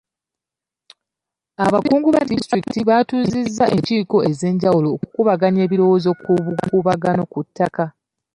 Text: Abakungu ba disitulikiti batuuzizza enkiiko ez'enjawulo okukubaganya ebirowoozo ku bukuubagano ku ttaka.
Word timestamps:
Abakungu 1.65 2.07
ba 2.15 2.23
disitulikiti 2.29 2.81
batuuzizza 2.89 3.65
enkiiko 3.75 4.17
ez'enjawulo 4.29 4.87
okukubaganya 4.95 5.59
ebirowoozo 5.65 6.11
ku 6.23 6.31
bukuubagano 6.45 7.23
ku 7.31 7.39
ttaka. 7.47 7.85